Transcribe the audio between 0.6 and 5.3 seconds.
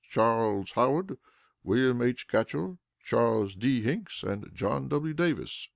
Howard, William H. Gatchell, Charles D. Hinks, and John W.